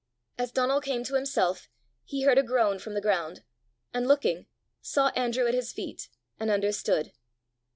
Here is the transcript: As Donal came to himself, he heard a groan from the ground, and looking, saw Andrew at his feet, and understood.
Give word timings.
As 0.35 0.51
Donal 0.51 0.81
came 0.81 1.03
to 1.03 1.13
himself, 1.13 1.69
he 2.05 2.23
heard 2.23 2.39
a 2.39 2.41
groan 2.41 2.79
from 2.79 2.95
the 2.95 3.01
ground, 3.01 3.43
and 3.93 4.07
looking, 4.07 4.47
saw 4.81 5.09
Andrew 5.09 5.45
at 5.45 5.53
his 5.53 5.71
feet, 5.71 6.09
and 6.39 6.49
understood. 6.49 7.11